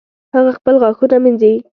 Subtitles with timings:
[0.35, 1.53] هغه خپل غاښونه مینځي